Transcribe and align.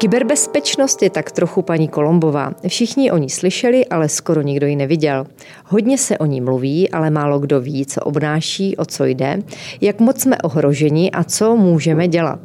Kyberbezpečnost 0.00 1.02
je 1.02 1.10
tak 1.10 1.30
trochu 1.30 1.62
paní 1.62 1.88
Kolombová. 1.88 2.52
Všichni 2.68 3.10
o 3.10 3.16
ní 3.16 3.30
slyšeli, 3.30 3.86
ale 3.86 4.08
skoro 4.08 4.42
nikdo 4.42 4.66
ji 4.66 4.76
neviděl. 4.76 5.26
Hodně 5.64 5.98
se 5.98 6.18
o 6.18 6.26
ní 6.26 6.40
mluví, 6.40 6.90
ale 6.90 7.10
málo 7.10 7.38
kdo 7.38 7.60
ví, 7.60 7.86
co 7.86 8.00
obnáší, 8.00 8.76
o 8.76 8.84
co 8.84 9.04
jde, 9.04 9.42
jak 9.80 10.00
moc 10.00 10.20
jsme 10.20 10.38
ohroženi 10.38 11.10
a 11.10 11.24
co 11.24 11.56
můžeme 11.56 12.08
dělat. 12.08 12.40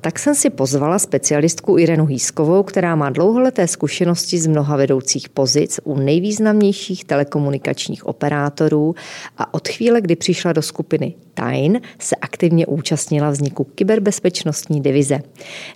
Tak 0.00 0.18
jsem 0.18 0.34
si 0.34 0.50
pozvala 0.50 0.98
specialistku 0.98 1.78
Irenu 1.78 2.06
Hýskovou, 2.06 2.62
která 2.62 2.96
má 2.96 3.10
dlouholeté 3.10 3.68
zkušenosti 3.68 4.38
z 4.38 4.46
mnoha 4.46 4.76
vedoucích 4.76 5.28
pozic 5.28 5.80
u 5.84 5.98
nejvýznamnějších 5.98 7.04
telekomunikačních 7.04 8.06
operátorů 8.06 8.94
a 9.38 9.54
od 9.54 9.68
chvíle, 9.68 10.00
kdy 10.00 10.16
přišla 10.16 10.52
do 10.52 10.62
skupiny 10.62 11.14
Tyne, 11.34 11.80
se 11.98 12.16
aktivně 12.16 12.66
účastnila 12.66 13.30
vzniku 13.30 13.64
kyberbezpečnostní 13.64 14.80
divize. 14.80 15.18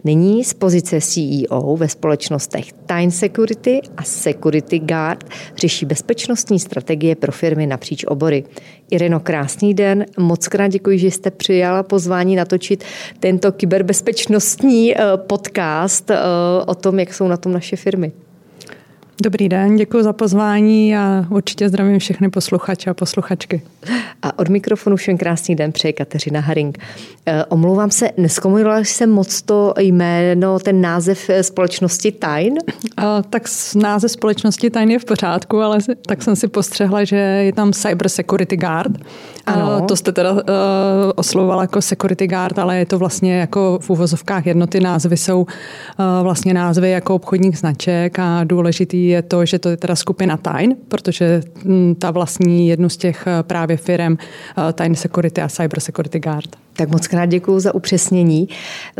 Nyní 0.04 0.44
z 0.44 0.54
pozice 0.54 1.00
CEO 1.00 1.76
ve 1.76 1.88
společnostech 1.88 2.72
Tyne 2.72 3.10
Security 3.10 3.80
a 3.96 4.02
Security 4.02 4.78
Guard 4.78 5.24
řeší 5.56 5.86
bezpečnostní 5.86 6.60
strategie 6.60 7.16
pro 7.16 7.32
firmy 7.32 7.66
napříč 7.66 8.04
obory. 8.04 8.44
Ireno, 8.90 9.20
krásný 9.20 9.74
den. 9.74 10.06
Moc 10.18 10.48
krát 10.48 10.68
děkuji, 10.68 10.98
že 10.98 11.10
jste 11.10 11.30
přijala 11.30 11.82
pozvání 11.82 12.36
natočit 12.36 12.84
tento 13.20 13.52
kyberbezpečnostní 13.52 14.98
eh, 14.98 15.02
podcast 15.16 16.10
eh, 16.10 16.16
o 16.66 16.74
tom, 16.74 16.98
jak 16.98 17.14
jsou 17.14 17.28
na 17.28 17.36
tom 17.36 17.52
naše 17.52 17.76
firmy. 17.76 18.12
Dobrý 19.22 19.48
den, 19.48 19.76
děkuji 19.76 20.02
za 20.02 20.12
pozvání 20.12 20.96
a 20.96 21.26
určitě 21.30 21.68
zdravím 21.68 21.98
všechny 21.98 22.30
posluchače 22.30 22.90
a 22.90 22.94
posluchačky. 22.94 23.62
A 24.22 24.38
od 24.38 24.48
mikrofonu 24.48 24.96
všem 24.96 25.18
krásný 25.18 25.54
den 25.56 25.72
přeje 25.72 25.92
Kateřina 25.92 26.40
Haring. 26.40 26.78
E, 27.26 27.44
omlouvám 27.44 27.90
se, 27.90 28.10
neskomunikovala 28.16 28.80
jsem 28.80 29.10
moc 29.10 29.42
to 29.42 29.74
jméno, 29.78 30.58
ten 30.58 30.80
název 30.80 31.30
společnosti 31.40 32.12
Tyne? 32.12 32.60
A, 32.96 33.22
tak 33.22 33.42
název 33.76 34.10
společnosti 34.10 34.70
Tyne 34.70 34.92
je 34.92 34.98
v 34.98 35.04
pořádku, 35.04 35.60
ale 35.60 35.78
tak 36.06 36.22
jsem 36.22 36.36
si 36.36 36.48
postřehla, 36.48 37.04
že 37.04 37.16
je 37.16 37.52
tam 37.52 37.72
Cyber 37.72 38.08
Security 38.08 38.56
Guard. 38.56 38.92
Ano. 39.46 39.72
A, 39.72 39.80
to 39.80 39.96
jste 39.96 40.12
teda 40.12 40.32
uh, 40.32 40.40
oslovovala 41.16 41.62
jako 41.62 41.82
Security 41.82 42.26
Guard, 42.26 42.58
ale 42.58 42.78
je 42.78 42.86
to 42.86 42.98
vlastně 42.98 43.38
jako 43.38 43.78
v 43.82 43.90
úvozovkách 43.90 44.46
jednoty 44.46 44.80
názvy 44.80 45.16
jsou 45.16 45.40
uh, 45.40 45.46
vlastně 46.22 46.54
názvy 46.54 46.90
jako 46.90 47.14
obchodních 47.14 47.58
značek 47.58 48.18
a 48.18 48.44
důležitý 48.44 49.08
je 49.08 49.22
to, 49.22 49.46
že 49.46 49.58
to 49.58 49.68
je 49.68 49.76
teda 49.76 49.96
skupina 49.96 50.36
Tyne, 50.36 50.76
protože 50.88 51.42
mm, 51.64 51.94
ta 51.94 52.10
vlastní 52.10 52.68
jednu 52.68 52.88
z 52.88 52.96
těch 52.96 53.26
eh, 53.26 53.42
právě 53.42 53.76
firm 53.76 54.16
eh, 54.16 54.72
Tyne 54.72 54.94
Security 54.94 55.40
a 55.40 55.48
Cyber 55.48 55.80
Security 55.80 56.20
Guard. 56.20 56.56
Tak 56.76 56.88
moc 56.88 57.06
krát 57.06 57.26
děkuji 57.26 57.60
za 57.60 57.74
upřesnění. 57.74 58.48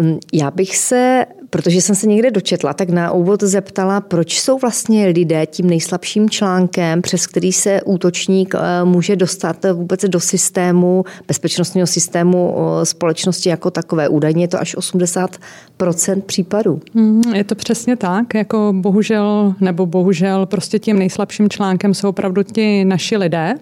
Mm, 0.00 0.19
já 0.33 0.50
bych 0.50 0.77
se, 0.77 1.27
protože 1.50 1.80
jsem 1.80 1.94
se 1.94 2.06
někde 2.06 2.30
dočetla, 2.30 2.74
tak 2.74 2.89
na 2.89 3.12
úvod 3.12 3.42
zeptala, 3.42 3.86
proč 4.01 4.41
jsou 4.41 4.59
vlastně 4.59 5.06
lidé 5.06 5.47
tím 5.47 5.70
nejslabším 5.70 6.31
článkem, 6.31 7.03
přes 7.03 7.27
který 7.27 7.53
se 7.53 7.83
útočník 7.83 8.55
eh, 8.55 8.84
může 8.84 9.17
dostat 9.17 9.67
vůbec 9.73 10.05
do 10.05 10.20
systému, 10.20 11.05
bezpečnostního 11.29 11.87
systému 11.87 12.57
společnosti 12.84 13.48
jako 13.48 13.70
takové. 13.70 14.09
Údajně 14.09 14.45
je 14.45 14.48
to 14.48 14.61
až 14.61 14.77
80% 14.77 16.20
případů. 16.27 16.81
Mm, 16.95 17.23
je 17.34 17.45
to 17.45 17.55
přesně 17.55 17.97
tak, 17.97 18.34
jako 18.34 18.73
bohužel, 18.77 19.55
nebo 19.61 19.87
bohužel 19.87 20.47
prostě 20.47 20.79
tím 20.79 20.98
nejslabším 20.98 21.48
článkem 21.48 21.95
jsou 21.95 22.09
opravdu 22.09 22.42
ti 22.42 22.84
naši 22.84 23.17
lidé. 23.17 23.55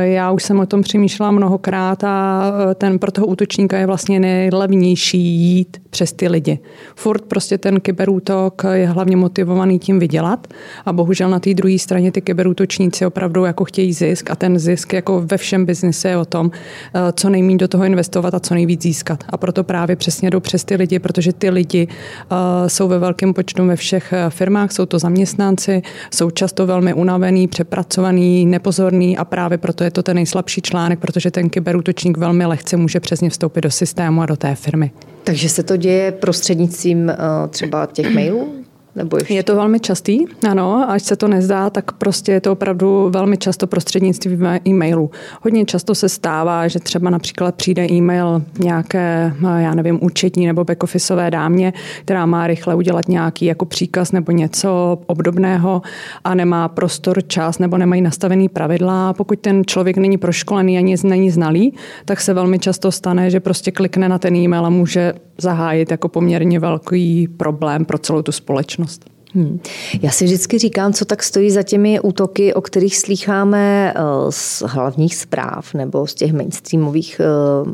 Já 0.00 0.30
už 0.30 0.42
jsem 0.42 0.60
o 0.60 0.66
tom 0.66 0.82
přemýšlela 0.82 1.30
mnohokrát 1.30 2.04
a 2.04 2.42
e, 2.70 2.74
ten 2.74 2.98
pro 2.98 3.10
toho 3.10 3.26
útočníka 3.26 3.78
je 3.78 3.86
vlastně 3.86 4.20
nejlevnější 4.20 5.18
jít 5.18 5.76
přes 5.90 6.12
ty 6.12 6.28
lidi. 6.28 6.58
Furt 6.94 7.24
prostě 7.24 7.58
ten 7.58 7.80
kyberútok 7.80 8.62
je 8.72 8.86
hlavně 8.86 9.16
motivovaný 9.16 9.78
tím 9.78 9.98
vydělat 9.98 10.46
a 10.86 10.92
bohužel 10.92 11.30
na 11.30 11.40
té 11.40 11.54
druhé 11.54 11.78
straně 11.78 12.12
ty 12.12 12.20
kyberútočníci 12.20 13.06
opravdu 13.06 13.44
jako 13.44 13.64
chtějí 13.64 13.92
zisk 13.92 14.30
a 14.30 14.36
ten 14.36 14.58
zisk 14.58 14.92
jako 14.92 15.22
ve 15.24 15.36
všem 15.36 15.64
biznise 15.64 16.08
je 16.08 16.16
o 16.16 16.24
tom, 16.24 16.50
e, 16.94 17.12
co 17.12 17.30
nejméně 17.30 17.58
do 17.58 17.68
toho 17.68 17.84
investovat 17.84 18.34
a 18.34 18.40
co 18.40 18.54
nejvíc 18.54 18.82
získat. 18.82 19.24
A 19.28 19.36
proto 19.36 19.64
právě 19.64 19.96
přesně 19.96 20.30
jdou 20.30 20.40
přes 20.40 20.64
ty 20.64 20.76
lidi, 20.76 20.98
protože 20.98 21.32
ty 21.32 21.50
lidi 21.50 21.88
e, 21.88 22.68
jsou 22.68 22.88
ve 22.88 22.98
velkém 22.98 23.34
počtu 23.34 23.66
ve 23.66 23.76
všech 23.76 24.14
firmách, 24.28 24.72
jsou 24.72 24.86
to 24.86 24.98
zaměstnanci, 24.98 25.82
jsou 26.14 26.30
často 26.30 26.66
velmi 26.66 26.94
unavený, 26.94 27.48
přepracovaný, 27.48 28.46
nepozorný 28.46 29.16
a 29.16 29.24
právě 29.24 29.39
proto 29.58 29.84
je 29.84 29.90
to 29.90 30.02
ten 30.02 30.14
nejslabší 30.14 30.62
článek, 30.62 30.98
protože 30.98 31.30
ten 31.30 31.50
kyberútočník 31.50 32.18
velmi 32.18 32.46
lehce 32.46 32.76
může 32.76 33.00
přes 33.00 33.20
ně 33.20 33.30
vstoupit 33.30 33.60
do 33.60 33.70
systému 33.70 34.22
a 34.22 34.26
do 34.26 34.36
té 34.36 34.54
firmy. 34.54 34.90
Takže 35.24 35.48
se 35.48 35.62
to 35.62 35.76
děje 35.76 36.12
prostřednictvím 36.12 37.10
eh, 37.10 37.16
třeba 37.48 37.86
těch 37.86 38.14
mailů? 38.14 38.59
Nebo 38.96 39.16
ještě? 39.16 39.34
Je 39.34 39.42
to 39.42 39.56
velmi 39.56 39.80
častý, 39.80 40.24
ano, 40.50 40.90
až 40.90 41.02
se 41.02 41.16
to 41.16 41.28
nezdá, 41.28 41.70
tak 41.70 41.92
prostě 41.92 42.32
je 42.32 42.40
to 42.40 42.52
opravdu 42.52 43.08
velmi 43.10 43.36
často 43.36 43.66
prostřednictvím 43.66 44.46
e-mailu. 44.68 45.10
Hodně 45.42 45.64
často 45.64 45.94
se 45.94 46.08
stává, 46.08 46.68
že 46.68 46.80
třeba 46.80 47.10
například 47.10 47.54
přijde 47.54 47.86
e-mail 47.90 48.42
nějaké, 48.58 49.34
já 49.58 49.74
nevím, 49.74 49.98
účetní 50.02 50.46
nebo 50.46 50.64
backofficeové 50.64 51.30
dámě, 51.30 51.72
která 52.02 52.26
má 52.26 52.46
rychle 52.46 52.74
udělat 52.74 53.08
nějaký 53.08 53.44
jako 53.44 53.64
příkaz 53.64 54.12
nebo 54.12 54.32
něco 54.32 54.98
obdobného 55.06 55.82
a 56.24 56.34
nemá 56.34 56.68
prostor, 56.68 57.22
čas 57.26 57.58
nebo 57.58 57.78
nemají 57.78 58.02
nastavený 58.02 58.48
pravidla. 58.48 59.12
Pokud 59.12 59.40
ten 59.40 59.62
člověk 59.66 59.96
není 59.96 60.18
proškolený 60.18 60.78
ani 60.78 60.96
není 61.02 61.30
znalý, 61.30 61.74
tak 62.04 62.20
se 62.20 62.34
velmi 62.34 62.58
často 62.58 62.92
stane, 62.92 63.30
že 63.30 63.40
prostě 63.40 63.70
klikne 63.70 64.08
na 64.08 64.18
ten 64.18 64.36
e-mail 64.36 64.66
a 64.66 64.70
může 64.70 65.12
zahájit 65.40 65.90
jako 65.90 66.08
poměrně 66.08 66.58
velký 66.58 67.28
problém 67.28 67.84
pro 67.84 67.98
celou 67.98 68.22
tu 68.22 68.32
společnost. 68.32 69.04
Hmm. 69.34 69.60
Já 70.02 70.10
si 70.10 70.24
vždycky 70.24 70.58
říkám, 70.58 70.92
co 70.92 71.04
tak 71.04 71.22
stojí 71.22 71.50
za 71.50 71.62
těmi 71.62 72.00
útoky, 72.00 72.54
o 72.54 72.60
kterých 72.60 72.96
slýcháme 72.96 73.94
eh, 73.96 74.00
z 74.30 74.62
hlavních 74.66 75.16
zpráv 75.16 75.74
nebo 75.74 76.06
z 76.06 76.14
těch 76.14 76.32
mainstreamových 76.32 77.20
eh, 77.20 77.70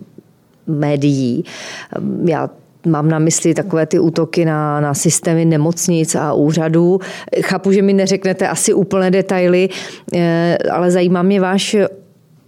médií. 0.67 1.45
Já 2.25 2.51
Mám 2.87 3.09
na 3.09 3.19
mysli 3.19 3.55
takové 3.55 3.87
ty 3.87 3.99
útoky 3.99 4.45
na, 4.45 4.81
na 4.81 4.95
systémy 4.95 5.45
nemocnic 5.45 6.15
a 6.15 6.33
úřadů. 6.33 7.01
Chápu, 7.43 7.73
že 7.73 7.83
mi 7.83 7.93
neřeknete 7.93 8.49
asi 8.49 8.75
úplné 8.75 9.11
detaily, 9.11 9.69
eh, 10.15 10.59
ale 10.73 10.91
zajímá 10.91 11.23
mě 11.23 11.41
váš 11.41 11.77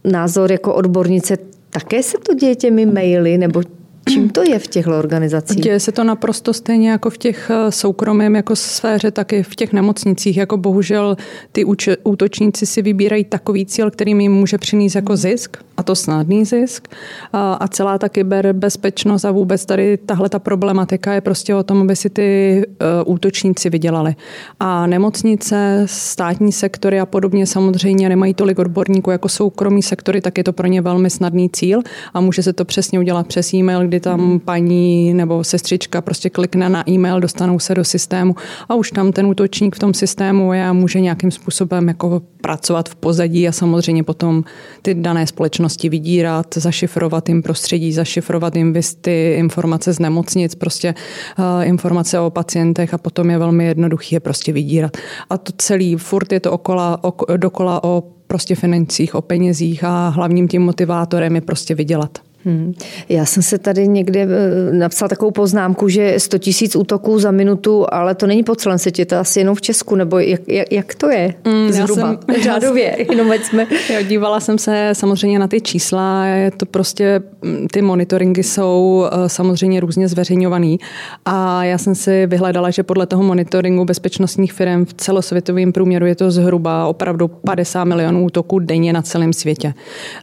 názor 0.04 0.52
jako 0.52 0.74
odbornice. 0.74 1.36
Také 1.70 2.02
se 2.02 2.18
to 2.18 2.34
děje 2.34 2.54
těmi 2.54 2.86
maily 2.86 3.38
nebo 3.38 3.62
Čím 4.08 4.28
to 4.28 4.42
je 4.42 4.58
v 4.58 4.66
těchto 4.66 4.98
organizacích? 4.98 5.60
Děje 5.60 5.80
se 5.80 5.92
to 5.92 6.04
naprosto 6.04 6.52
stejně 6.52 6.90
jako 6.90 7.10
v 7.10 7.18
těch 7.18 7.50
eh, 7.50 7.72
soukromém 7.72 8.36
jako 8.36 8.56
sféře, 8.56 9.10
tak 9.10 9.32
i 9.32 9.42
v 9.42 9.56
těch 9.56 9.72
nemocnicích. 9.72 10.36
Jako 10.36 10.56
bohužel 10.56 11.16
ty 11.52 11.64
útočníci 12.04 12.66
si 12.66 12.82
vybírají 12.82 13.24
takový 13.24 13.66
cíl, 13.66 13.90
který 13.90 14.12
jim 14.12 14.32
může 14.32 14.58
přinést 14.58 14.94
jako 14.94 15.16
zisk, 15.16 15.56
a 15.76 15.82
to 15.82 15.94
snadný 15.94 16.44
zisk. 16.44 16.88
A 17.32 17.68
celá 17.68 17.98
ta 17.98 18.08
kyberbezpečnost 18.08 19.24
a 19.24 19.30
vůbec 19.30 19.64
tady 19.64 19.96
tahle 19.96 20.28
ta 20.28 20.38
problematika 20.38 21.12
je 21.12 21.20
prostě 21.20 21.54
o 21.54 21.62
tom, 21.62 21.82
aby 21.82 21.96
si 21.96 22.10
ty 22.10 22.62
eh, 22.66 22.84
útočníci 23.04 23.70
vydělali. 23.70 24.16
A 24.60 24.86
nemocnice, 24.86 25.82
státní 25.86 26.52
sektory 26.52 27.00
a 27.00 27.06
podobně 27.06 27.46
samozřejmě 27.46 28.08
nemají 28.08 28.34
tolik 28.34 28.58
odborníků 28.58 29.10
jako 29.10 29.28
soukromí 29.28 29.82
sektory, 29.82 30.20
tak 30.20 30.38
je 30.38 30.44
to 30.44 30.52
pro 30.52 30.66
ně 30.66 30.80
velmi 30.80 31.10
snadný 31.10 31.50
cíl 31.50 31.80
a 32.14 32.20
může 32.20 32.42
se 32.42 32.52
to 32.52 32.64
přesně 32.64 32.98
udělat 32.98 33.26
přes 33.26 33.54
e-mail, 33.54 33.86
kdy 33.86 33.97
kdy 33.98 34.02
tam 34.02 34.40
paní 34.44 35.14
nebo 35.14 35.44
sestřička 35.44 36.00
prostě 36.00 36.30
klikne 36.30 36.68
na 36.68 36.90
e-mail, 36.90 37.20
dostanou 37.20 37.58
se 37.58 37.74
do 37.74 37.84
systému 37.84 38.36
a 38.68 38.74
už 38.74 38.90
tam 38.90 39.12
ten 39.12 39.26
útočník 39.26 39.76
v 39.76 39.78
tom 39.78 39.94
systému 39.94 40.52
je 40.52 40.66
a 40.66 40.72
může 40.72 41.00
nějakým 41.00 41.30
způsobem 41.30 41.88
jako 41.88 42.22
pracovat 42.40 42.88
v 42.88 42.94
pozadí 42.94 43.48
a 43.48 43.52
samozřejmě 43.52 44.02
potom 44.02 44.44
ty 44.82 44.94
dané 44.94 45.26
společnosti 45.26 45.88
vydírat, 45.88 46.46
zašifrovat 46.54 47.28
jim 47.28 47.42
prostředí, 47.42 47.92
zašifrovat 47.92 48.56
jim 48.56 48.74
ty 49.00 49.34
informace 49.38 49.92
z 49.92 49.98
nemocnic, 49.98 50.54
prostě 50.54 50.94
uh, 51.38 51.44
informace 51.66 52.20
o 52.20 52.30
pacientech 52.30 52.94
a 52.94 52.98
potom 52.98 53.30
je 53.30 53.38
velmi 53.38 53.64
jednoduché 53.64 54.16
je 54.16 54.20
prostě 54.20 54.52
vydírat. 54.52 54.96
A 55.30 55.38
to 55.38 55.52
celý, 55.58 55.96
furt 55.96 56.32
je 56.32 56.40
to 56.40 56.52
okola, 56.52 57.04
ok, 57.04 57.22
dokola 57.36 57.84
o 57.84 58.02
prostě 58.26 58.54
financích, 58.54 59.14
o 59.14 59.22
penězích 59.22 59.84
a 59.84 60.08
hlavním 60.08 60.48
tím 60.48 60.62
motivátorem 60.62 61.34
je 61.34 61.40
prostě 61.40 61.74
vydělat. 61.74 62.27
Hmm. 62.44 62.74
Já 63.08 63.24
jsem 63.24 63.42
se 63.42 63.58
tady 63.58 63.88
někde 63.88 64.20
eh, 64.22 64.72
napsal 64.72 65.08
takovou 65.08 65.30
poznámku, 65.30 65.88
že 65.88 66.14
100 66.18 66.38
tisíc 66.38 66.76
útoků 66.76 67.18
za 67.18 67.30
minutu, 67.30 67.86
ale 67.88 68.14
to 68.14 68.26
není 68.26 68.42
po 68.42 68.54
celém 68.54 68.78
světě, 68.78 69.06
to 69.06 69.16
asi 69.16 69.40
jenom 69.40 69.54
v 69.54 69.60
Česku, 69.60 69.94
nebo 69.94 70.18
jak, 70.18 70.40
jak, 70.48 70.72
jak 70.72 70.94
to 70.94 71.10
je 71.10 71.34
mm, 71.44 71.72
zhruba, 71.72 72.18
já 72.28 72.34
jsem, 72.34 72.42
řádově, 72.42 73.06
jenom 73.12 73.32
jsme. 73.32 73.66
Já 73.90 74.02
dívala 74.02 74.40
jsem 74.40 74.58
se 74.58 74.90
samozřejmě 74.92 75.38
na 75.38 75.48
ty 75.48 75.60
čísla, 75.60 76.26
je 76.26 76.50
to 76.50 76.66
prostě, 76.66 77.22
mm, 77.42 77.66
ty 77.72 77.82
monitoringy 77.82 78.42
jsou 78.42 79.06
eh, 79.06 79.28
samozřejmě 79.28 79.80
různě 79.80 80.08
zveřejňovaný 80.08 80.78
a 81.24 81.64
já 81.64 81.78
jsem 81.78 81.94
si 81.94 82.26
vyhledala, 82.26 82.70
že 82.70 82.82
podle 82.82 83.06
toho 83.06 83.22
monitoringu 83.22 83.84
bezpečnostních 83.84 84.52
firm 84.52 84.84
v 84.84 84.94
celosvětovém 84.94 85.72
průměru 85.72 86.06
je 86.06 86.14
to 86.14 86.30
zhruba 86.30 86.86
opravdu 86.86 87.28
50 87.28 87.84
milionů 87.84 88.24
útoků 88.24 88.58
denně 88.58 88.92
na 88.92 89.02
celém 89.02 89.32
světě. 89.32 89.74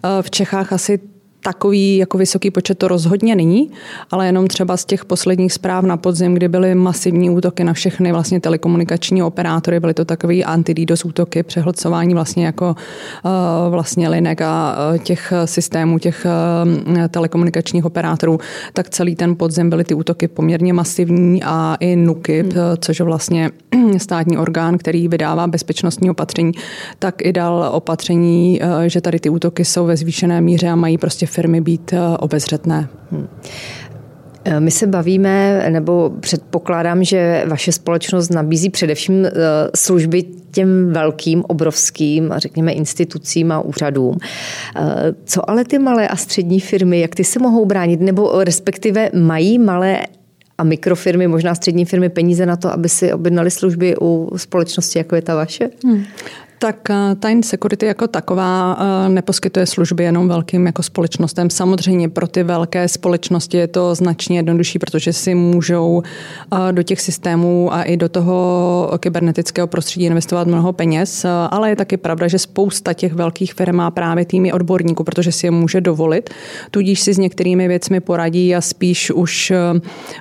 Eh, 0.03 0.21
v 0.21 0.31
Čechách 0.31 0.73
asi 0.73 0.99
takový 1.45 1.97
jako 1.97 2.17
vysoký 2.17 2.51
počet 2.51 2.77
to 2.77 2.87
rozhodně 2.87 3.35
není, 3.35 3.71
ale 4.11 4.25
jenom 4.25 4.47
třeba 4.47 4.77
z 4.77 4.85
těch 4.85 5.05
posledních 5.05 5.53
zpráv 5.53 5.83
na 5.83 5.97
podzim, 5.97 6.33
kdy 6.33 6.47
byly 6.47 6.75
masivní 6.75 7.29
útoky 7.29 7.63
na 7.63 7.73
všechny 7.73 8.11
vlastně 8.11 8.39
telekomunikační 8.39 9.23
operátory, 9.23 9.79
byly 9.79 9.93
to 9.93 10.05
takový 10.05 10.43
anti-DDoS 10.45 11.05
útoky, 11.05 11.43
přehlcování 11.43 12.13
vlastně 12.13 12.45
jako 12.45 12.75
uh, 13.25 13.31
vlastně 13.69 14.09
linek 14.09 14.41
a 14.41 14.75
uh, 14.91 14.97
těch 14.97 15.33
systémů, 15.45 15.99
těch 15.99 16.25
uh, 16.25 17.07
telekomunikačních 17.07 17.85
operátorů, 17.85 18.39
tak 18.73 18.89
celý 18.89 19.15
ten 19.15 19.35
podzim 19.35 19.69
byly 19.69 19.83
ty 19.83 19.93
útoky 19.93 20.27
poměrně 20.27 20.73
masivní 20.73 21.43
a 21.43 21.77
i 21.79 21.95
NUKIP, 21.95 22.53
hmm. 22.53 22.63
což 22.79 22.99
je 22.99 23.05
vlastně 23.05 23.49
státní 23.97 24.37
orgán, 24.37 24.77
který 24.77 25.07
vydává 25.07 25.47
bezpečnostní 25.47 26.09
opatření, 26.09 26.51
tak 26.99 27.21
i 27.21 27.33
dal 27.33 27.69
opatření, 27.71 28.61
že 28.87 29.01
tady 29.01 29.19
ty 29.19 29.29
útoky 29.29 29.65
jsou 29.65 29.85
ve 29.85 29.97
zvýšené 29.97 30.41
míře 30.41 30.69
a 30.69 30.75
mají 30.75 30.97
prostě 30.97 31.25
firmy 31.35 31.61
být 31.61 31.93
eh, 31.93 31.99
obezřetné. 32.19 32.87
Hmm. 33.11 33.27
My 34.59 34.71
se 34.71 34.87
bavíme, 34.87 35.65
nebo 35.69 36.11
předpokládám, 36.19 37.03
že 37.03 37.43
vaše 37.47 37.71
společnost 37.71 38.29
nabízí 38.29 38.69
především 38.69 39.25
eh, 39.25 39.31
služby 39.75 40.23
těm 40.51 40.93
velkým, 40.93 41.43
obrovským, 41.47 42.33
řekněme, 42.37 42.71
institucím 42.71 43.51
a 43.51 43.59
úřadům. 43.59 44.17
Co 45.25 45.49
ale 45.49 45.65
ty 45.65 45.79
malé 45.79 46.07
a 46.07 46.15
střední 46.15 46.59
firmy, 46.59 46.99
jak 46.99 47.15
ty 47.15 47.23
se 47.23 47.39
mohou 47.39 47.65
bránit, 47.65 48.01
nebo 48.01 48.43
respektive 48.43 49.09
mají 49.13 49.59
malé 49.59 49.99
a 50.57 50.63
mikrofirmy, 50.63 51.27
možná 51.27 51.55
střední 51.55 51.85
firmy 51.85 52.09
peníze 52.09 52.45
na 52.45 52.55
to, 52.55 52.73
aby 52.73 52.89
si 52.89 53.13
objednali 53.13 53.51
služby 53.51 53.95
u 54.01 54.37
společnosti, 54.37 54.99
jako 54.99 55.15
je 55.15 55.21
ta 55.21 55.35
vaše? 55.35 55.69
Hmm. 55.83 56.03
Tak 56.59 56.89
eh, 56.89 57.15
Time 57.19 57.43
Security 57.43 57.85
jako 57.85 58.07
taková 58.07 58.77
eh, 58.79 59.09
neposkytuje 59.09 59.65
služby 59.65 60.03
jenom 60.03 60.27
velkým 60.27 60.65
jako 60.65 60.83
společnostem. 60.83 61.49
Samozřejmě 61.49 62.09
pro 62.09 62.27
ty 62.27 62.43
velké 62.43 62.87
společnosti 62.87 63.57
je 63.57 63.67
to 63.67 63.95
značně 63.95 64.37
jednodušší, 64.37 64.79
protože 64.79 65.13
si 65.13 65.35
můžou 65.35 66.03
eh, 66.03 66.73
do 66.73 66.83
těch 66.83 67.01
systémů 67.01 67.73
a 67.73 67.83
i 67.83 67.97
do 67.97 68.09
toho 68.09 68.91
kybernetického 68.99 69.67
prostředí 69.67 70.05
investovat 70.05 70.47
mnoho 70.47 70.73
peněz, 70.73 71.25
ale 71.49 71.69
je 71.69 71.75
taky 71.75 71.97
pravda, 71.97 72.27
že 72.27 72.39
spousta 72.39 72.93
těch 72.93 73.13
velkých 73.13 73.53
firm 73.53 73.75
má 73.75 73.91
právě 73.91 74.25
týmy 74.25 74.53
odborníků, 74.53 75.03
protože 75.03 75.31
si 75.31 75.47
je 75.47 75.51
může 75.51 75.81
dovolit, 75.81 76.29
tudíž 76.71 76.99
si 76.99 77.13
s 77.13 77.17
některými 77.17 77.67
věcmi 77.67 77.99
poradí 77.99 78.55
a 78.55 78.61
spíš 78.61 79.11
už 79.11 79.53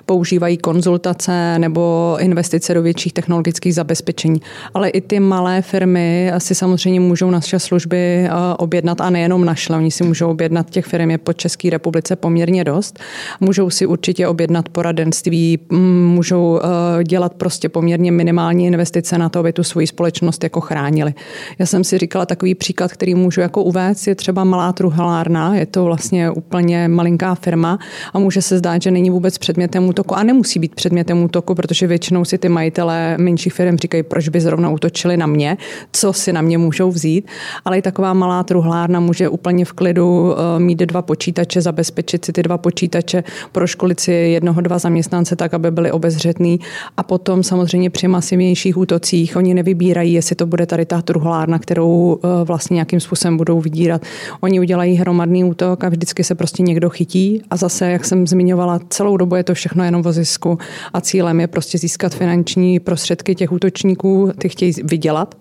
používají 0.07 0.57
konzultace 0.57 1.59
nebo 1.59 2.17
investice 2.21 2.75
do 2.75 2.83
větších 2.83 3.13
technologických 3.13 3.75
zabezpečení. 3.75 4.41
Ale 4.75 4.89
i 4.89 5.01
ty 5.01 5.21
malé 5.21 5.63
firmy 5.63 6.25
si 6.39 6.55
samozřejmě 6.55 7.01
můžou 7.01 7.31
naše 7.31 7.59
služby 7.59 7.97
eh, 7.97 8.31
objednat 8.59 9.01
a 9.01 9.11
nejenom 9.11 9.45
naše, 9.45 9.73
oni 9.73 9.91
si 9.91 10.05
můžou 10.05 10.31
objednat 10.31 10.71
těch 10.71 10.87
firm 10.87 11.11
je 11.11 11.19
po 11.19 11.33
České 11.33 11.71
republice 11.71 12.17
poměrně 12.17 12.65
dost. 12.65 12.99
Můžou 13.41 13.71
si 13.71 13.87
určitě 13.87 14.29
objednat 14.29 14.69
poradenství, 14.69 15.59
můžou 16.05 16.61
eh, 16.63 17.05
dělat 17.05 17.35
prostě 17.35 17.69
poměrně 17.69 18.13
minimální 18.13 18.67
investice 18.67 19.19
na 19.19 19.29
to, 19.29 19.39
aby 19.39 19.53
tu 19.53 19.63
svoji 19.63 19.87
společnost 19.87 20.43
jako 20.43 20.61
chránili. 20.61 21.15
Já 21.59 21.67
jsem 21.67 21.85
si 21.85 21.99
říkala 21.99 22.27
takový 22.27 22.55
příklad, 22.55 22.93
který 22.93 23.15
můžu 23.15 23.41
jako 23.41 23.63
uvést, 23.63 24.07
je 24.07 24.15
třeba 24.15 24.45
malá 24.45 24.73
truhlárna, 24.73 25.57
je 25.57 25.67
to 25.67 25.85
vlastně 25.85 26.31
úplně 26.31 26.89
malinká 26.89 27.35
firma 27.35 27.79
a 28.13 28.19
může 28.19 28.43
se 28.43 28.59
zdát, 28.59 28.83
že 28.83 28.91
není 28.91 29.11
vůbec 29.11 29.39
předmětem 29.39 29.89
útoku 29.89 30.15
a 30.15 30.23
nemusí 30.23 30.59
být 30.59 30.75
předmětem 30.75 31.23
útoku, 31.23 31.55
protože 31.55 31.87
většinou 31.87 32.25
si 32.25 32.39
ty 32.39 32.49
majitelé 32.49 33.17
menších 33.19 33.53
firm 33.53 33.77
říkají, 33.77 34.03
proč 34.03 34.29
by 34.29 34.41
zrovna 34.41 34.71
útočili 34.71 35.17
na 35.17 35.27
mě, 35.27 35.57
co 35.93 36.13
si 36.15 36.33
na 36.33 36.41
mě 36.41 36.59
můžou 36.59 36.91
vzít, 36.91 37.27
ale 37.65 37.79
i 37.79 37.83
taková 37.83 38.15
malá 38.15 38.43
truhlárna 38.43 39.01
může 39.01 39.29
úplně 39.29 39.65
v 39.65 39.73
klidu 39.73 40.35
eh, 40.35 40.61
mít 40.61 40.79
dva 40.79 41.03
počítače, 41.03 41.61
zabezpečit 41.61 42.25
si 42.25 42.33
ty 42.33 42.43
dva 42.43 42.59
počítače, 42.59 43.25
proškolit 43.53 44.01
si 44.01 44.13
jednoho, 44.13 44.61
dva 44.61 44.79
zaměstnance 44.79 45.37
tak, 45.37 45.55
aby 45.55 45.71
byli 45.71 45.93
obezřetní 45.93 46.61
a 46.97 47.03
potom 47.03 47.43
samozřejmě 47.43 47.91
při 47.91 48.09
masivnějších 48.09 48.77
útocích 48.77 49.37
oni 49.37 49.55
nevybírají, 49.55 50.13
jestli 50.13 50.37
to 50.37 50.47
bude 50.47 50.67
tady 50.67 50.87
ta 50.87 51.03
truhlárna, 51.03 51.59
kterou 51.59 52.19
eh, 52.25 52.45
vlastně 52.45 52.75
nějakým 52.75 53.01
způsobem 53.01 53.37
budou 53.37 53.61
vydírat. 53.61 54.03
Oni 54.41 54.61
udělají 54.61 54.95
hromadný 54.95 55.45
útok 55.45 55.85
a 55.85 55.89
vždycky 55.89 56.25
se 56.25 56.35
prostě 56.35 56.63
někdo 56.63 56.91
chytí. 56.91 57.43
A 57.51 57.57
zase, 57.57 57.91
jak 57.91 58.05
jsem 58.05 58.27
zmiňovala, 58.27 58.81
celou 58.89 59.17
dobu 59.17 59.35
je 59.37 59.45
to 59.45 59.55
všechno 59.55 59.85
jenom 59.85 60.03
o 60.07 60.13
zisku. 60.13 60.59
A 60.93 61.01
cílem 61.01 61.41
je 61.41 61.47
prostě 61.47 61.79
získat 61.79 62.15
finanční 62.15 62.81
prostředky 62.81 63.35
těch 63.35 63.53
útočníků, 63.53 64.33
ty 64.39 64.49
chtějí 64.49 64.73
vydělat 64.85 65.35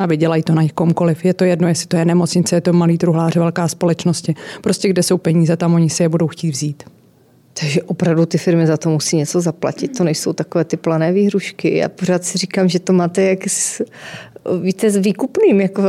a 0.00 0.06
vydělají 0.06 0.42
to 0.42 0.54
na 0.54 0.62
komkoliv. 0.74 1.24
Je 1.24 1.34
to 1.34 1.44
jedno, 1.44 1.68
jestli 1.68 1.86
to 1.86 1.96
je 1.96 2.04
nemocnice, 2.04 2.56
je 2.56 2.60
to 2.60 2.72
malý 2.72 2.98
truhlář, 2.98 3.36
velká 3.36 3.68
společnosti. 3.68 4.34
Prostě 4.60 4.88
kde 4.88 5.02
jsou 5.02 5.18
peníze, 5.18 5.56
tam 5.56 5.74
oni 5.74 5.90
si 5.90 6.02
je 6.02 6.08
budou 6.08 6.28
chtít 6.28 6.50
vzít. 6.50 6.82
Takže 7.60 7.82
opravdu 7.82 8.26
ty 8.26 8.38
firmy 8.38 8.66
za 8.66 8.76
to 8.76 8.90
musí 8.90 9.16
něco 9.16 9.40
zaplatit. 9.40 9.98
To 9.98 10.04
nejsou 10.04 10.32
takové 10.32 10.64
ty 10.64 10.76
plané 10.76 11.12
výhrušky. 11.12 11.76
Já 11.76 11.88
pořád 11.88 12.24
si 12.24 12.38
říkám, 12.38 12.68
že 12.68 12.78
to 12.78 12.92
máte 12.92 13.22
jak 13.22 13.48
s, 13.48 13.82
víte, 14.62 14.90
s 14.90 14.96
výkupným, 14.96 15.60
jako 15.60 15.82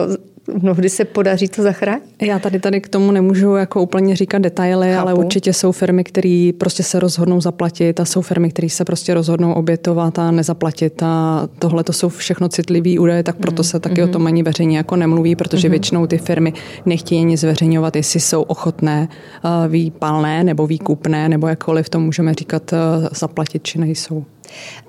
mnohdy 0.62 0.90
se 0.90 1.06
podaří 1.06 1.48
to 1.48 1.62
zachránit? 1.62 2.04
Já 2.22 2.40
tady 2.40 2.60
tady 2.60 2.82
k 2.82 2.90
tomu 2.90 3.12
nemůžu 3.12 3.56
jako 3.56 3.82
úplně 3.82 4.16
říkat 4.16 4.38
detaily, 4.38 4.92
Chápu. 4.92 5.02
ale 5.02 5.14
určitě 5.14 5.54
jsou 5.54 5.72
firmy, 5.72 6.04
které 6.04 6.52
prostě 6.58 6.84
se 6.84 7.00
rozhodnou 7.00 7.42
zaplatit 7.42 8.00
a 8.00 8.06
jsou 8.06 8.22
firmy, 8.22 8.50
které 8.50 8.70
se 8.70 8.86
prostě 8.86 9.14
rozhodnou 9.14 9.54
obětovat 9.54 10.20
a 10.20 10.32
nezaplatit 10.32 11.04
a 11.04 11.48
tohle 11.60 11.84
to 11.84 11.94
jsou 11.94 12.10
všechno 12.10 12.50
citlivý 12.50 13.00
údaje, 13.00 13.24
tak 13.24 13.36
proto 13.36 13.64
se 13.64 13.80
taky 13.80 14.02
mm-hmm. 14.02 14.10
o 14.10 14.14
tom 14.14 14.28
ani 14.28 14.44
veřejně 14.44 14.78
jako 14.78 14.96
nemluví, 14.96 15.36
protože 15.36 15.68
mm-hmm. 15.68 15.72
většinou 15.72 16.08
ty 16.08 16.18
firmy 16.18 16.54
nechtějí 16.86 17.22
ani 17.22 17.38
zveřejňovat, 17.38 17.96
jestli 17.96 18.20
jsou 18.20 18.42
ochotné 18.42 19.08
uh, 19.44 19.72
výpalné 19.72 20.44
nebo 20.44 20.68
výkupné, 20.68 21.30
nebo 21.30 21.48
jakkoliv 21.48 21.90
to 21.90 22.00
můžeme 22.00 22.34
říkat 22.34 22.74
uh, 22.74 22.80
zaplatit, 23.12 23.64
či 23.64 23.80
nejsou. 23.80 24.26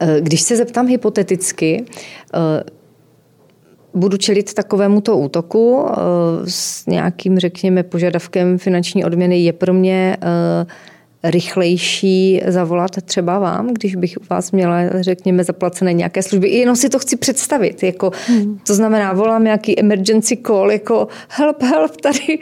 Eh, 0.00 0.20
když 0.20 0.42
se 0.42 0.56
zeptám 0.56 0.86
hypoteticky, 0.86 1.84
budu 3.94 4.16
čelit 4.16 4.54
takovému 4.54 5.00
to 5.00 5.18
útoku 5.18 5.86
eh, 5.90 5.94
s 6.46 6.86
nějakým, 6.86 7.38
řekněme, 7.38 7.82
požadavkem 7.82 8.58
finanční 8.58 9.04
odměny, 9.04 9.40
je 9.40 9.52
pro 9.52 9.72
mě 9.72 10.16
eh, 10.22 10.66
rychlejší 11.24 12.40
zavolat 12.46 12.90
třeba 13.04 13.38
vám, 13.38 13.68
když 13.74 13.96
bych 13.96 14.16
u 14.20 14.24
vás 14.30 14.52
měla, 14.52 14.76
řekněme, 15.00 15.44
zaplacené 15.44 15.92
nějaké 15.92 16.22
služby. 16.22 16.48
I 16.48 16.58
jenom 16.58 16.76
si 16.76 16.88
to 16.88 16.98
chci 16.98 17.16
představit. 17.16 17.82
Jako, 17.82 18.10
hmm. 18.26 18.58
To 18.66 18.74
znamená, 18.74 19.12
volám 19.12 19.44
nějaký 19.44 19.80
emergency 19.80 20.38
call, 20.46 20.70
jako 20.72 21.08
help, 21.28 21.62
help, 21.62 21.96
tady 22.00 22.38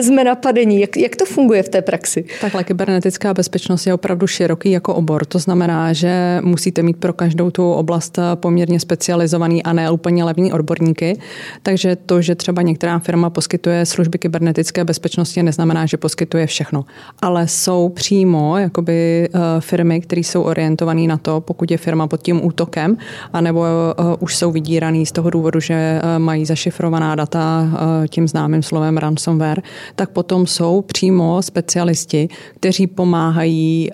jsme 0.02 0.24
napadení. 0.24 0.80
Jak, 0.80 0.96
jak 0.96 1.16
to 1.16 1.24
funguje 1.24 1.62
v 1.62 1.68
té 1.68 1.82
praxi? 1.82 2.24
Takhle 2.40 2.64
kybernetická 2.64 3.34
bezpečnost 3.34 3.86
je 3.86 3.94
opravdu 3.94 4.26
široký 4.26 4.70
jako 4.70 4.94
obor. 4.94 5.24
To 5.24 5.38
znamená, 5.38 5.92
že 5.92 6.40
musíte 6.42 6.82
mít 6.82 6.96
pro 6.96 7.12
každou 7.12 7.50
tu 7.50 7.72
oblast 7.72 8.18
poměrně 8.34 8.80
specializovaný 8.80 9.62
a 9.62 9.72
ne 9.72 9.90
úplně 9.90 10.24
levní 10.24 10.52
odborníky. 10.52 11.18
Takže 11.62 11.96
to, 11.96 12.22
že 12.22 12.34
třeba 12.34 12.62
některá 12.62 12.98
firma 12.98 13.30
poskytuje 13.30 13.86
služby 13.86 14.18
kybernetické 14.18 14.84
bezpečnosti, 14.84 15.42
neznamená, 15.42 15.86
že 15.86 15.96
poskytuje 15.96 16.46
všechno. 16.46 16.84
Ale 17.22 17.48
jsou 17.48 17.88
přímo 18.02 18.58
jakoby 18.58 19.28
eh, 19.34 19.38
firmy, 19.60 20.00
které 20.00 20.20
jsou 20.20 20.42
orientované 20.42 21.06
na 21.06 21.16
to, 21.16 21.40
pokud 21.40 21.70
je 21.70 21.76
firma 21.76 22.06
pod 22.06 22.22
tím 22.22 22.44
útokem, 22.44 22.96
anebo 23.32 23.64
eh, 23.64 24.16
už 24.18 24.36
jsou 24.36 24.52
vydíraný 24.52 25.06
z 25.06 25.12
toho 25.12 25.30
důvodu, 25.30 25.60
že 25.60 25.74
eh, 25.74 26.18
mají 26.18 26.44
zašifrovaná 26.44 27.14
data 27.14 27.68
tím 28.08 28.28
známým 28.28 28.62
slovem 28.62 28.96
ransomware, 28.96 29.62
tak 29.94 30.10
potom 30.10 30.46
jsou 30.46 30.82
přímo 30.82 31.42
specialisti, 31.42 32.28
kteří 32.54 32.86
pomáhají 32.86 33.90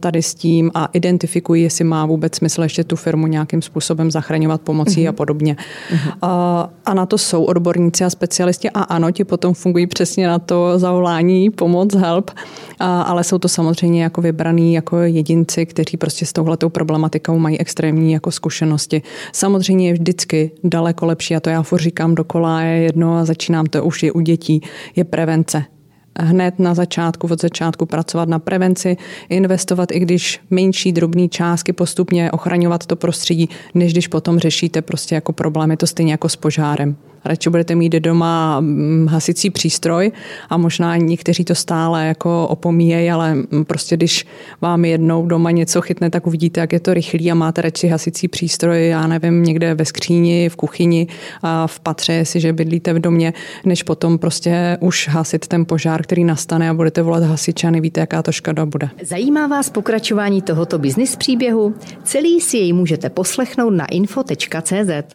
tady 0.00 0.22
s 0.22 0.34
tím 0.34 0.70
a 0.74 0.88
identifikují, 0.92 1.62
jestli 1.62 1.84
má 1.84 2.06
vůbec 2.06 2.36
smysl 2.36 2.62
ještě 2.62 2.84
tu 2.84 2.96
firmu 2.96 3.26
nějakým 3.26 3.62
způsobem 3.62 4.10
zachraňovat 4.10 4.60
pomocí 4.60 5.04
mm-hmm. 5.04 5.08
a 5.08 5.12
podobně. 5.12 5.56
Mm-hmm. 5.90 6.12
A 6.84 6.94
na 6.94 7.06
to 7.06 7.18
jsou 7.18 7.44
odborníci 7.44 8.04
a 8.04 8.10
specialisti 8.10 8.70
a 8.70 8.82
ano, 8.82 9.10
ti 9.10 9.24
potom 9.24 9.54
fungují 9.54 9.86
přesně 9.86 10.26
na 10.26 10.38
to 10.38 10.78
zavolání, 10.78 11.50
pomoc, 11.50 11.94
help, 11.94 12.30
ale 12.80 13.24
jsou 13.24 13.38
to 13.43 13.43
samozřejmě 13.48 14.02
jako 14.02 14.20
vybraný 14.20 14.74
jako 14.74 14.98
jedinci, 14.98 15.66
kteří 15.66 15.96
prostě 15.96 16.26
s 16.26 16.32
touhletou 16.32 16.68
problematikou 16.68 17.38
mají 17.38 17.60
extrémní 17.60 18.12
jako 18.12 18.30
zkušenosti. 18.30 19.02
Samozřejmě 19.32 19.88
je 19.88 19.92
vždycky 19.92 20.50
daleko 20.64 21.06
lepší, 21.06 21.36
a 21.36 21.40
to 21.40 21.50
já 21.50 21.62
furt 21.62 21.80
říkám 21.80 22.14
dokola, 22.14 22.62
je 22.62 22.82
jedno 22.82 23.16
a 23.16 23.24
začínám 23.24 23.66
to 23.66 23.84
už 23.84 24.02
je 24.02 24.12
u 24.12 24.20
dětí, 24.20 24.60
je 24.96 25.04
prevence 25.04 25.64
hned 26.18 26.58
na 26.58 26.74
začátku, 26.74 27.28
od 27.30 27.40
začátku 27.40 27.86
pracovat 27.86 28.28
na 28.28 28.38
prevenci, 28.38 28.96
investovat, 29.28 29.92
i 29.92 30.00
když 30.00 30.40
menší 30.50 30.92
drobné 30.92 31.28
částky 31.28 31.72
postupně 31.72 32.30
ochraňovat 32.30 32.86
to 32.86 32.96
prostředí, 32.96 33.48
než 33.74 33.92
když 33.92 34.08
potom 34.08 34.38
řešíte 34.38 34.82
prostě 34.82 35.14
jako 35.14 35.32
problémy, 35.32 35.76
to 35.76 35.86
stejně 35.86 36.12
jako 36.12 36.28
s 36.28 36.36
požárem. 36.36 36.96
Radši 37.24 37.50
budete 37.50 37.74
mít 37.74 37.92
doma 37.92 38.60
mm, 38.60 39.06
hasicí 39.10 39.50
přístroj 39.50 40.12
a 40.50 40.56
možná 40.56 40.96
někteří 40.96 41.44
to 41.44 41.54
stále 41.54 42.06
jako 42.06 42.46
opomíjejí, 42.48 43.10
ale 43.10 43.36
prostě 43.66 43.96
když 43.96 44.26
vám 44.60 44.84
jednou 44.84 45.26
doma 45.26 45.50
něco 45.50 45.80
chytne, 45.80 46.10
tak 46.10 46.26
uvidíte, 46.26 46.60
jak 46.60 46.72
je 46.72 46.80
to 46.80 46.94
rychlý 46.94 47.30
a 47.30 47.34
máte 47.34 47.62
radši 47.62 47.88
hasicí 47.88 48.28
přístroj, 48.28 48.88
já 48.88 49.06
nevím, 49.06 49.42
někde 49.42 49.74
ve 49.74 49.84
skříni, 49.84 50.48
v 50.48 50.56
kuchyni 50.56 51.06
a 51.42 51.66
v 51.66 51.80
patře, 51.80 52.12
jestliže 52.12 52.52
bydlíte 52.52 52.92
v 52.92 52.98
domě, 52.98 53.32
než 53.64 53.82
potom 53.82 54.18
prostě 54.18 54.78
už 54.80 55.08
hasit 55.08 55.46
ten 55.46 55.64
požár, 55.64 56.02
který 56.02 56.24
nastane 56.24 56.70
a 56.70 56.74
budete 56.74 57.02
volat 57.02 57.22
hasiče 57.22 57.66
a 57.66 57.70
nevíte, 57.70 58.00
jaká 58.00 58.22
to 58.22 58.32
škoda 58.32 58.66
bude. 58.66 58.88
Zajímá 59.02 59.46
vás 59.46 59.70
pokračování 59.70 60.42
tohoto 60.42 60.78
biznis 60.78 61.16
příběhu? 61.16 61.74
Celý 62.04 62.40
si 62.40 62.56
jej 62.56 62.72
můžete 62.72 63.10
poslechnout 63.10 63.70
na 63.70 63.86
info.cz. 63.86 65.12